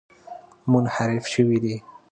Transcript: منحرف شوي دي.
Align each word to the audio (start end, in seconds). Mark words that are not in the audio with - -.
منحرف 0.71 1.23
شوي 1.33 1.57
دي. 1.63 1.75